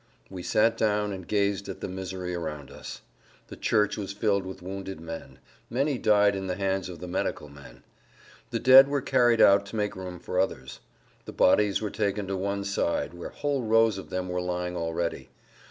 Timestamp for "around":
2.33-2.71